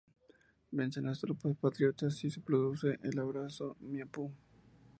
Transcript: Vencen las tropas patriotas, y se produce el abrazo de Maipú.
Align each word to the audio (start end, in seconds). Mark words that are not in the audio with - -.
Vencen 0.71 1.05
las 1.05 1.19
tropas 1.19 1.55
patriotas, 1.57 2.23
y 2.23 2.31
se 2.31 2.41
produce 2.41 2.97
el 3.03 3.19
abrazo 3.19 3.77
de 3.81 3.99
Maipú. 3.99 4.33